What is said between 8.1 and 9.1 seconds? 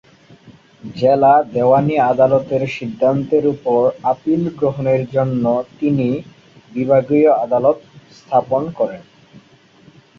স্থাপন করেন।